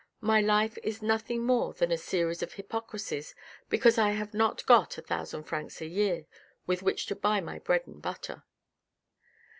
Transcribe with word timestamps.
My 0.21 0.41
life 0.41 0.79
is 0.81 1.03
nothing 1.03 1.43
more 1.43 1.75
than 1.75 1.91
a 1.91 1.95
series 1.99 2.41
of 2.41 2.53
hypocrisies 2.53 3.35
because 3.69 3.99
I 3.99 4.09
have 4.13 4.33
not 4.33 4.65
got 4.65 4.97
a 4.97 5.01
thousand 5.03 5.43
francs 5.43 5.79
a 5.79 5.85
year 5.85 6.25
with 6.65 6.81
which 6.81 7.05
to 7.05 7.15
buy 7.15 7.39
my 7.39 7.59
bread 7.59 7.85
and 7.85 8.01
butter." 8.01 8.41